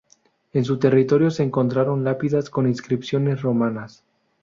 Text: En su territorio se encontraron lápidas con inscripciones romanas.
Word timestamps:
En 0.53 0.65
su 0.65 0.79
territorio 0.79 1.29
se 1.29 1.43
encontraron 1.43 2.03
lápidas 2.03 2.49
con 2.49 2.67
inscripciones 2.67 3.43
romanas. 3.43 4.03